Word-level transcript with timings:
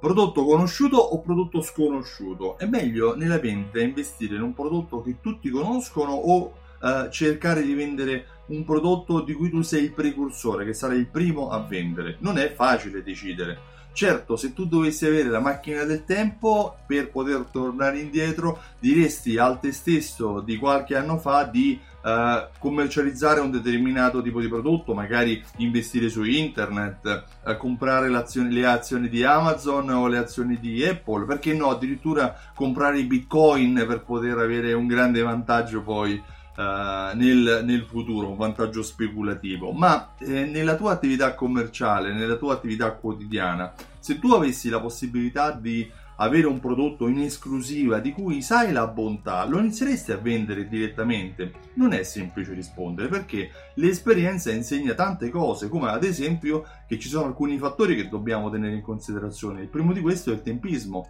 Prodotto 0.00 0.46
conosciuto 0.46 0.96
o 0.96 1.20
prodotto 1.20 1.60
sconosciuto? 1.60 2.56
È 2.56 2.64
meglio 2.64 3.14
nella 3.14 3.38
vendita 3.38 3.80
investire 3.80 4.36
in 4.36 4.40
un 4.40 4.54
prodotto 4.54 5.02
che 5.02 5.16
tutti 5.20 5.50
conoscono 5.50 6.12
o 6.12 6.54
eh, 6.82 7.08
cercare 7.10 7.62
di 7.62 7.74
vendere 7.74 8.26
un 8.46 8.64
prodotto 8.64 9.20
di 9.20 9.32
cui 9.32 9.50
tu 9.50 9.62
sei 9.62 9.84
il 9.84 9.92
precursore, 9.92 10.64
che 10.64 10.74
sarai 10.74 10.98
il 10.98 11.06
primo 11.06 11.50
a 11.50 11.60
vendere? 11.60 12.16
Non 12.20 12.38
è 12.38 12.52
facile 12.52 13.02
decidere. 13.02 13.78
Certo, 13.92 14.36
se 14.36 14.52
tu 14.52 14.66
dovessi 14.66 15.04
avere 15.04 15.28
la 15.28 15.40
macchina 15.40 15.82
del 15.82 16.04
tempo 16.04 16.76
per 16.86 17.10
poter 17.10 17.46
tornare 17.50 17.98
indietro, 17.98 18.60
diresti 18.78 19.36
al 19.36 19.58
te 19.58 19.72
stesso 19.72 20.40
di 20.40 20.56
qualche 20.56 20.96
anno 20.96 21.18
fa 21.18 21.42
di 21.42 21.78
uh, 22.02 22.48
commercializzare 22.58 23.40
un 23.40 23.50
determinato 23.50 24.22
tipo 24.22 24.40
di 24.40 24.48
prodotto, 24.48 24.94
magari 24.94 25.42
investire 25.56 26.08
su 26.08 26.22
internet, 26.22 27.24
uh, 27.44 27.56
comprare 27.56 28.08
le 28.08 28.64
azioni 28.66 29.08
di 29.08 29.24
Amazon 29.24 29.90
o 29.90 30.06
le 30.06 30.18
azioni 30.18 30.58
di 30.60 30.84
Apple, 30.84 31.26
perché 31.26 31.52
no, 31.52 31.70
addirittura 31.70 32.34
comprare 32.54 33.00
i 33.00 33.04
bitcoin 33.04 33.84
per 33.86 34.02
poter 34.04 34.38
avere 34.38 34.72
un 34.72 34.86
grande 34.86 35.20
vantaggio 35.20 35.82
poi 35.82 36.22
Uh, 36.60 37.16
nel, 37.16 37.62
nel, 37.64 37.86
futuro, 37.86 38.28
un 38.28 38.36
vantaggio 38.36 38.82
speculativo, 38.82 39.72
ma 39.72 40.12
eh, 40.18 40.44
nella 40.44 40.76
tua 40.76 40.92
attività 40.92 41.34
commerciale, 41.34 42.12
nella 42.12 42.36
tua 42.36 42.52
attività 42.52 42.92
quotidiana, 42.92 43.72
se 43.98 44.18
tu 44.18 44.34
avessi 44.34 44.68
la 44.68 44.78
possibilità 44.78 45.52
di 45.52 45.90
avere 46.16 46.46
un 46.46 46.60
prodotto 46.60 47.08
in 47.08 47.20
esclusiva 47.20 47.98
di 47.98 48.12
cui 48.12 48.42
sai 48.42 48.72
la 48.72 48.86
bontà, 48.86 49.46
lo 49.46 49.58
inizieresti 49.58 50.12
a 50.12 50.18
vendere 50.18 50.68
direttamente? 50.68 51.52
Non 51.76 51.94
è 51.94 52.02
semplice 52.02 52.52
rispondere 52.52 53.08
perché 53.08 53.50
l'esperienza 53.76 54.52
insegna 54.52 54.92
tante 54.92 55.30
cose, 55.30 55.70
come 55.70 55.88
ad 55.88 56.04
esempio 56.04 56.66
che 56.86 56.98
ci 56.98 57.08
sono 57.08 57.24
alcuni 57.24 57.56
fattori 57.56 57.96
che 57.96 58.10
dobbiamo 58.10 58.50
tenere 58.50 58.74
in 58.74 58.82
considerazione. 58.82 59.62
Il 59.62 59.68
primo 59.68 59.94
di 59.94 60.02
questo 60.02 60.30
è 60.30 60.34
il 60.34 60.42
tempismo. 60.42 61.08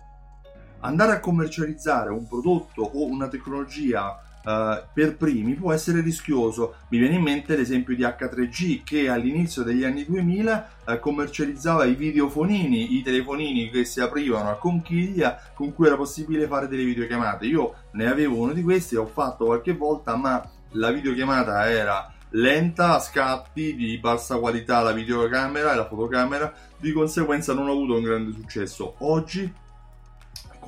Andare 0.83 1.11
a 1.11 1.19
commercializzare 1.19 2.11
un 2.11 2.29
prodotto 2.29 2.83
o 2.83 3.05
una 3.05 3.27
tecnologia 3.27 4.17
Uh, 4.43 4.83
per 4.95 5.17
primi 5.17 5.55
può 5.55 5.73
essere 5.73 6.01
rischioso. 6.01 6.77
Mi 6.89 6.99
viene 6.99 7.17
in 7.17 7.23
mente 7.23 7.57
l'esempio 7.57 7.95
di 7.95 8.03
H3G 8.03 8.83
che 8.83 9.09
all'inizio 9.09 9.63
degli 9.63 9.85
anni 9.85 10.05
2000 10.07 10.71
uh, 10.87 10.99
commercializzava 10.99 11.85
i 11.85 11.95
videofonini, 11.95 12.97
i 12.97 13.03
telefonini 13.03 13.69
che 13.71 13.85
si 13.85 14.01
aprivano 14.01 14.49
a 14.49 14.57
conchiglia 14.57 15.39
con 15.55 15.75
cui 15.75 15.87
era 15.87 15.97
possibile 15.97 16.47
fare 16.47 16.69
delle 16.69 16.85
videochiamate. 16.85 17.47
Io 17.47 17.75
ne 17.93 18.07
avevo 18.07 18.37
uno 18.37 18.53
di 18.53 18.63
questi, 18.63 18.97
ho 18.97 19.07
fatto 19.07 19.45
qualche 19.45 19.75
volta, 19.75 20.17
ma 20.17 20.43
la 20.73 20.91
videochiamata 20.91 21.69
era 21.69 22.13
lenta, 22.31 22.95
a 22.95 23.01
scatti 23.01 23.75
di 23.75 23.99
bassa 23.99 24.39
qualità 24.39 24.81
la 24.81 24.93
videocamera 24.93 25.73
e 25.73 25.77
la 25.77 25.87
fotocamera, 25.87 26.53
di 26.79 26.93
conseguenza 26.93 27.55
non 27.55 27.69
ho 27.69 27.73
avuto 27.73 27.95
un 27.95 28.03
grande 28.03 28.33
successo. 28.33 28.95
Oggi 28.99 29.53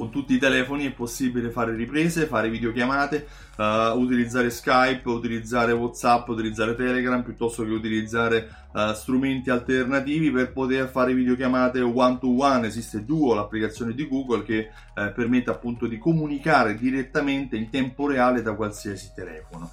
con 0.03 0.11
tutti 0.11 0.34
i 0.34 0.39
telefoni 0.39 0.84
è 0.84 0.91
possibile 0.91 1.50
fare 1.50 1.77
riprese, 1.77 2.27
fare 2.27 2.50
videochiamate, 2.50 3.25
uh, 3.56 3.97
utilizzare 3.97 4.50
Skype, 4.50 5.09
utilizzare 5.09 5.70
WhatsApp, 5.70 6.27
utilizzare 6.27 6.75
Telegram 6.75 7.22
piuttosto 7.22 7.64
che 7.64 7.70
utilizzare 7.70 8.48
uh, 8.72 8.94
strumenti 8.94 9.48
alternativi 9.48 10.33
per 10.33 10.53
poter 10.53 10.89
fare 10.89 11.14
videochiamate 11.14 11.81
one 11.83 12.19
to 12.19 12.36
one. 12.36 12.67
Esiste 12.67 13.05
Duo, 13.05 13.34
l'applicazione 13.34 13.94
di 13.94 14.09
Google 14.09 14.42
che 14.42 14.70
uh, 14.92 15.12
permette 15.14 15.50
appunto 15.50 15.86
di 15.86 15.98
comunicare 15.98 16.75
direttamente 16.75 17.55
in 17.55 17.70
tempo 17.70 18.09
reale 18.09 18.42
da 18.42 18.55
qualsiasi 18.55 19.12
telefono. 19.14 19.70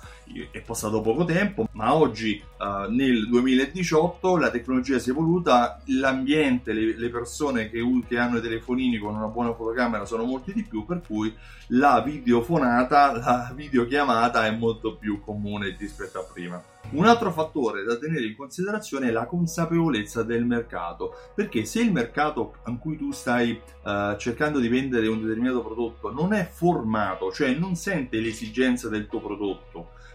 È 0.52 0.62
passato 0.62 1.02
poco 1.02 1.26
tempo, 1.26 1.68
ma 1.72 1.96
oggi 1.96 2.42
nel 2.90 3.28
2018 3.28 4.38
la 4.38 4.52
tecnologia 4.52 5.00
si 5.00 5.10
è 5.10 5.12
evoluta, 5.12 5.82
l'ambiente, 5.86 6.74
le, 6.74 6.98
le 6.98 7.10
persone 7.10 7.70
che, 7.70 7.82
che 8.08 8.18
hanno 8.18 8.38
i 8.38 8.42
telefonini 8.42 8.98
con 8.98 9.16
una 9.16 9.28
buona 9.28 9.54
fotocamera 9.54 10.06
sono 10.06 10.24
molti 10.24 10.54
di 10.54 10.64
più, 10.64 10.86
per 10.86 11.02
cui 11.06 11.34
la 11.68 12.02
videofonata, 12.02 13.12
la 13.14 13.52
videochiamata 13.56 14.46
è 14.46 14.52
molto 14.52 14.96
più 14.98 15.20
comune 15.22 15.76
rispetto 15.78 16.20
a 16.20 16.24
prima. 16.24 16.64
Un 16.92 17.06
altro 17.06 17.32
fattore 17.32 17.84
da 17.84 17.98
tenere 17.98 18.26
in 18.26 18.36
considerazione 18.36 19.10
è 19.10 19.12
la 19.12 19.28
consapevolezza 19.28 20.24
del 20.24 20.44
mercato, 20.44 21.14
perché 21.36 21.64
se 21.64 21.82
il 21.82 21.92
mercato 21.92 22.56
in 22.66 22.80
cui 22.80 22.98
tu 22.98 23.12
stai 23.12 23.52
uh, 23.84 24.18
cercando 24.18 24.58
di 24.58 24.68
vendere 24.70 25.06
un 25.08 25.22
determinato 25.22 25.62
prodotto 25.62 26.12
non 26.12 26.34
è 26.34 26.50
formato, 26.52 27.32
cioè 27.32 27.54
non 27.54 27.76
sente 27.76 28.20
l'esigenza 28.20 28.90
del 28.90 29.08
tuo 29.08 29.20
prodotto, 29.20 29.69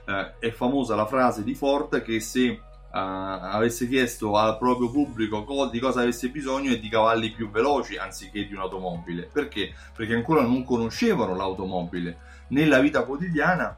uh, 0.07 0.39
è 0.39 0.51
famosa 0.51 0.95
la 0.95 1.07
frase 1.07 1.43
di 1.43 1.55
Ford 1.55 2.03
che 2.03 2.21
se 2.21 2.61
Uh, 2.95 2.97
avesse 2.97 3.89
chiesto 3.89 4.37
al 4.37 4.57
proprio 4.57 4.89
pubblico 4.89 5.43
co- 5.43 5.67
di 5.67 5.81
cosa 5.81 6.03
avesse 6.03 6.29
bisogno 6.29 6.71
e 6.71 6.79
di 6.79 6.89
cavalli 6.89 7.33
più 7.33 7.51
veloci 7.51 7.97
anziché 7.97 8.47
di 8.47 8.55
un'automobile. 8.55 9.29
Perché? 9.33 9.75
Perché 9.97 10.15
ancora 10.15 10.43
non 10.43 10.63
conoscevano 10.63 11.35
l'automobile. 11.35 12.19
Nella 12.51 12.79
vita 12.79 13.03
quotidiana, 13.03 13.77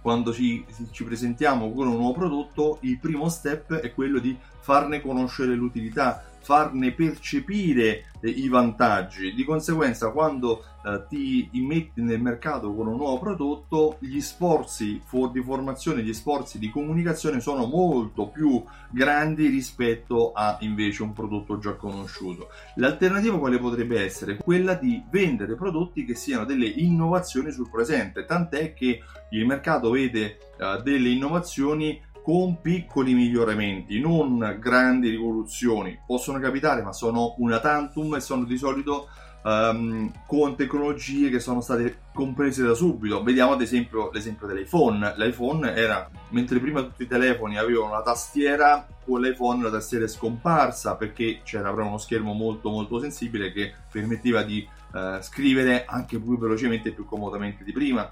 quando 0.00 0.32
ci, 0.32 0.64
ci 0.92 1.02
presentiamo 1.02 1.72
con 1.72 1.88
un 1.88 1.96
nuovo 1.96 2.12
prodotto, 2.12 2.78
il 2.82 3.00
primo 3.00 3.28
step 3.28 3.74
è 3.74 3.92
quello 3.92 4.20
di 4.20 4.38
farne 4.60 5.00
conoscere 5.00 5.54
l'utilità, 5.56 6.22
farne 6.44 6.92
percepire 6.92 8.12
eh, 8.20 8.28
i 8.28 8.48
vantaggi. 8.48 9.32
Di 9.32 9.44
conseguenza, 9.44 10.10
quando 10.10 10.62
eh, 10.84 11.04
ti 11.08 11.48
immetti 11.52 12.02
nel 12.02 12.20
mercato 12.20 12.74
con 12.74 12.86
un 12.86 12.96
nuovo 12.96 13.18
prodotto, 13.18 13.96
gli 14.00 14.20
sforzi 14.20 15.00
for- 15.04 15.32
di 15.32 15.42
formazione, 15.42 16.02
gli 16.02 16.12
sforzi 16.12 16.58
di 16.58 16.70
comunicazione 16.70 17.40
sono 17.40 17.66
molto 17.66 18.28
più 18.28 18.62
grandi 18.90 19.48
rispetto 19.48 20.32
a 20.32 20.58
invece 20.60 21.02
un 21.02 21.14
prodotto 21.14 21.58
già 21.58 21.74
conosciuto. 21.74 22.48
L'alternativa 22.76 23.38
quale 23.38 23.58
potrebbe 23.58 24.02
essere? 24.02 24.36
Quella 24.36 24.74
di 24.74 25.02
vendere 25.10 25.54
prodotti 25.54 26.04
che 26.04 26.14
siano 26.14 26.44
delle 26.44 26.66
innovazioni 26.66 27.50
sul 27.50 27.70
presente, 27.70 28.26
tant'è 28.26 28.74
che 28.74 29.00
il 29.30 29.46
mercato 29.46 29.90
vede 29.90 30.38
eh, 30.58 30.80
delle 30.82 31.08
innovazioni 31.08 32.00
con 32.24 32.62
piccoli 32.62 33.12
miglioramenti, 33.12 34.00
non 34.00 34.56
grandi 34.58 35.10
rivoluzioni. 35.10 36.00
Possono 36.06 36.40
capitare, 36.40 36.80
ma 36.82 36.94
sono 36.94 37.34
una 37.36 37.60
tantum 37.60 38.14
e 38.14 38.20
sono 38.20 38.44
di 38.44 38.56
solito 38.56 39.08
um, 39.42 40.10
con 40.26 40.56
tecnologie 40.56 41.28
che 41.28 41.38
sono 41.38 41.60
state 41.60 41.98
comprese 42.14 42.62
da 42.62 42.72
subito. 42.72 43.22
Vediamo 43.22 43.52
ad 43.52 43.60
esempio 43.60 44.08
l'esempio 44.10 44.46
dell'iPhone. 44.46 45.12
L'iPhone 45.18 45.74
era, 45.74 46.08
mentre 46.30 46.60
prima 46.60 46.80
tutti 46.80 47.02
i 47.02 47.06
telefoni 47.06 47.58
avevano 47.58 47.92
la 47.92 48.02
tastiera, 48.02 48.86
con 49.04 49.20
l'iPhone 49.20 49.62
la 49.62 49.70
tastiera 49.70 50.06
è 50.06 50.08
scomparsa 50.08 50.96
perché 50.96 51.40
c'era 51.44 51.72
uno 51.72 51.98
schermo 51.98 52.32
molto 52.32 52.70
molto 52.70 53.00
sensibile 53.00 53.52
che 53.52 53.70
permetteva 53.92 54.42
di 54.42 54.66
uh, 54.92 55.20
scrivere 55.20 55.84
anche 55.84 56.18
più 56.18 56.38
velocemente 56.38 56.88
e 56.88 56.92
più 56.92 57.04
comodamente 57.04 57.64
di 57.64 57.72
prima 57.72 58.10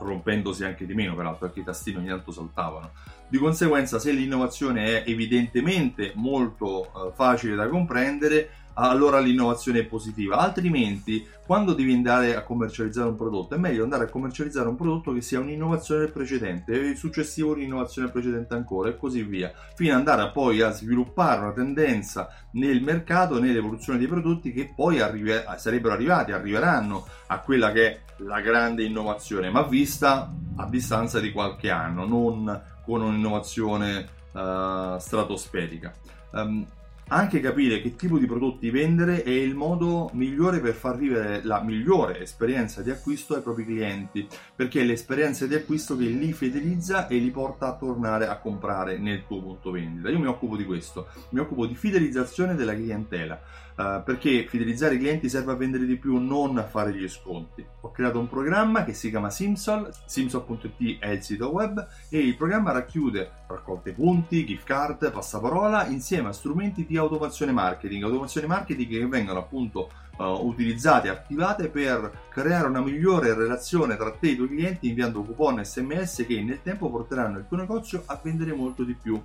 rompendosi 0.00 0.64
anche 0.64 0.86
di 0.86 0.94
meno 0.94 1.14
peraltro 1.14 1.46
perché 1.46 1.60
i 1.60 1.64
tastini 1.64 1.98
ogni 1.98 2.08
tanto 2.08 2.32
saltavano. 2.32 2.90
Di 3.28 3.38
conseguenza 3.38 3.98
se 3.98 4.12
l'innovazione 4.12 5.02
è 5.02 5.10
evidentemente 5.10 6.12
molto 6.14 6.90
uh, 6.92 7.12
facile 7.12 7.56
da 7.56 7.68
comprendere, 7.68 8.50
allora 8.78 9.18
l'innovazione 9.20 9.80
è 9.80 9.84
positiva, 9.84 10.36
altrimenti 10.36 11.26
quando 11.46 11.72
devi 11.72 11.92
andare 11.92 12.34
a 12.36 12.42
commercializzare 12.42 13.08
un 13.08 13.16
prodotto 13.16 13.54
è 13.54 13.58
meglio 13.58 13.84
andare 13.84 14.04
a 14.04 14.08
commercializzare 14.08 14.68
un 14.68 14.76
prodotto 14.76 15.12
che 15.12 15.22
sia 15.22 15.40
un'innovazione 15.40 16.08
precedente, 16.08 16.72
il 16.72 16.96
successivo 16.96 17.52
un'innovazione 17.52 18.08
precedente 18.08 18.54
ancora 18.54 18.90
e 18.90 18.96
così 18.96 19.22
via, 19.22 19.52
fino 19.74 19.92
ad 19.92 19.98
andare 19.98 20.22
a 20.22 20.30
poi 20.30 20.60
a 20.60 20.70
sviluppare 20.70 21.40
una 21.40 21.52
tendenza 21.52 22.28
nel 22.52 22.82
mercato, 22.82 23.40
nell'evoluzione 23.40 23.98
dei 23.98 24.08
prodotti 24.08 24.52
che 24.52 24.72
poi 24.74 25.00
arrive, 25.00 25.44
sarebbero 25.56 25.94
arrivati, 25.94 26.32
arriveranno 26.32 27.06
a 27.28 27.40
quella 27.40 27.72
che 27.72 27.90
è 27.90 28.00
la 28.18 28.40
grande 28.40 28.84
innovazione, 28.84 29.50
ma 29.50 29.62
vista 29.62 30.32
a 30.56 30.66
distanza 30.68 31.20
di 31.20 31.32
qualche 31.32 31.70
anno, 31.70 32.06
non 32.06 32.62
con 32.84 33.02
un'innovazione 33.02 34.08
uh, 34.32 34.98
stratosferica. 34.98 35.92
Um, 36.32 36.66
anche 37.08 37.38
capire 37.38 37.80
che 37.80 37.94
tipo 37.94 38.18
di 38.18 38.26
prodotti 38.26 38.68
vendere 38.70 39.22
è 39.22 39.30
il 39.30 39.54
modo 39.54 40.10
migliore 40.14 40.58
per 40.58 40.74
far 40.74 40.96
vivere 40.96 41.40
la 41.44 41.62
migliore 41.62 42.20
esperienza 42.20 42.82
di 42.82 42.90
acquisto 42.90 43.34
ai 43.34 43.42
propri 43.42 43.64
clienti, 43.64 44.26
perché 44.54 44.80
è 44.80 44.84
l'esperienza 44.84 45.46
di 45.46 45.54
acquisto 45.54 45.96
che 45.96 46.04
li 46.04 46.32
fidelizza 46.32 47.06
e 47.06 47.18
li 47.18 47.30
porta 47.30 47.68
a 47.68 47.76
tornare 47.76 48.26
a 48.26 48.38
comprare 48.38 48.98
nel 48.98 49.24
tuo 49.26 49.40
punto 49.40 49.70
vendita. 49.70 50.08
Io 50.10 50.18
mi 50.18 50.26
occupo 50.26 50.56
di 50.56 50.64
questo, 50.64 51.06
mi 51.30 51.38
occupo 51.38 51.66
di 51.66 51.76
fidelizzazione 51.76 52.56
della 52.56 52.74
clientela. 52.74 53.40
Uh, 53.76 54.02
perché 54.02 54.46
fidelizzare 54.48 54.94
i 54.94 54.98
clienti 54.98 55.28
serve 55.28 55.52
a 55.52 55.54
vendere 55.54 55.84
di 55.84 55.96
più, 55.96 56.16
non 56.16 56.56
a 56.56 56.64
fare 56.64 56.94
gli 56.94 57.06
sconti. 57.08 57.62
Ho 57.82 57.90
creato 57.90 58.18
un 58.18 58.26
programma 58.26 58.84
che 58.84 58.94
si 58.94 59.10
chiama 59.10 59.28
Simsol, 59.28 59.90
simsol.it 60.06 60.98
è 60.98 61.10
il 61.10 61.22
sito 61.22 61.50
web 61.50 61.86
e 62.08 62.18
il 62.18 62.36
programma 62.36 62.72
racchiude 62.72 63.30
raccolte 63.46 63.92
punti, 63.92 64.46
gift 64.46 64.64
card, 64.64 65.12
passaparola 65.12 65.88
insieme 65.88 66.28
a 66.28 66.32
strumenti 66.32 66.86
di 66.86 66.96
automazione 66.96 67.52
marketing, 67.52 68.02
automazione 68.04 68.46
marketing 68.46 68.88
che 68.88 69.06
vengono 69.06 69.40
appunto 69.40 69.90
uh, 70.16 70.24
utilizzate, 70.24 71.10
attivate 71.10 71.68
per 71.68 72.28
creare 72.30 72.68
una 72.68 72.80
migliore 72.80 73.34
relazione 73.34 73.96
tra 73.96 74.10
te 74.10 74.28
e 74.28 74.30
i 74.30 74.36
tuoi 74.36 74.48
clienti 74.48 74.88
inviando 74.88 75.22
coupon 75.22 75.62
sms 75.62 76.24
che 76.26 76.42
nel 76.42 76.62
tempo 76.62 76.90
porteranno 76.90 77.36
il 77.38 77.46
tuo 77.46 77.58
negozio 77.58 78.04
a 78.06 78.18
vendere 78.22 78.54
molto 78.54 78.84
di 78.84 78.94
più. 78.94 79.22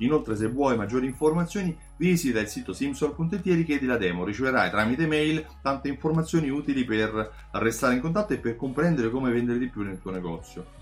Inoltre, 0.00 0.36
se 0.36 0.48
vuoi 0.48 0.76
maggiori 0.76 1.06
informazioni, 1.06 1.76
visita 1.96 2.40
il 2.40 2.48
sito 2.48 2.72
simsol.it 2.72 3.46
e 3.46 3.54
richiedi 3.54 3.86
la 3.86 3.96
demo. 3.96 4.24
Riceverai 4.24 4.70
tramite 4.70 5.06
mail 5.06 5.46
tante 5.62 5.88
informazioni 5.88 6.50
utili 6.50 6.84
per 6.84 7.48
restare 7.52 7.94
in 7.94 8.00
contatto 8.00 8.32
e 8.32 8.38
per 8.38 8.56
comprendere 8.56 9.10
come 9.10 9.30
vendere 9.30 9.58
di 9.58 9.68
più 9.68 9.82
nel 9.82 10.00
tuo 10.00 10.10
negozio 10.10 10.80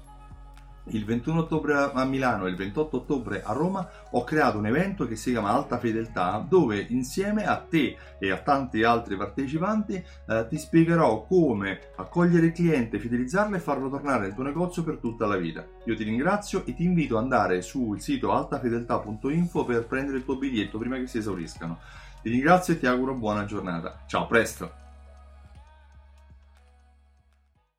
il 0.91 1.05
21 1.05 1.41
ottobre 1.41 1.91
a 1.93 2.05
Milano 2.05 2.47
e 2.47 2.51
il 2.51 2.57
28 2.57 2.97
ottobre 2.97 3.43
a 3.43 3.53
Roma 3.53 3.89
ho 4.11 4.25
creato 4.25 4.59
un 4.59 4.67
evento 4.67 5.07
che 5.07 5.17
si 5.17 5.31
chiama 5.31 5.51
Alta 5.51 5.79
Fedeltà 5.79 6.45
dove 6.47 6.85
insieme 6.89 7.47
a 7.47 7.57
te 7.57 7.97
e 8.19 8.31
a 8.31 8.39
tanti 8.39 8.83
altri 8.83 9.17
partecipanti 9.17 10.03
eh, 10.27 10.47
ti 10.49 10.57
spiegherò 10.57 11.25
come 11.27 11.81
accogliere 11.97 12.47
il 12.47 12.53
cliente, 12.53 12.99
fidelizzarlo 12.99 13.57
e 13.57 13.61
farlo 13.61 13.89
tornare 13.89 14.27
nel 14.27 14.35
tuo 14.35 14.45
negozio 14.45 14.83
per 14.83 14.99
tutta 14.99 15.27
la 15.27 15.37
vita. 15.37 15.65
Io 15.85 15.97
ti 15.97 16.05
ringrazio 16.05 16.65
e 16.67 16.75
ti 16.75 16.85
invito 16.85 17.17
ad 17.17 17.23
andare 17.23 17.63
sul 17.63 18.01
sito 18.01 18.33
altafedeltà.info 18.33 19.65
per 19.65 19.87
prendere 19.87 20.19
il 20.19 20.25
tuo 20.25 20.37
biglietto 20.37 20.79
prima 20.79 20.97
che 20.97 21.07
si 21.07 21.19
esauriscano. 21.19 21.79
Ti 22.23 22.31
ringrazio 22.31 22.75
e 22.75 22.79
ti 22.79 22.87
auguro 22.87 23.15
buona 23.15 23.45
giornata. 23.45 24.01
Ciao, 24.07 24.27
presto! 24.27 24.88